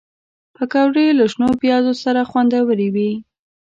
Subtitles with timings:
[0.55, 3.11] پکورې له شنو پیازو سره خوندورې وي